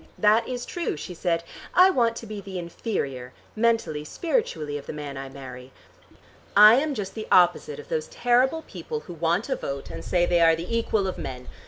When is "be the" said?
2.25-2.57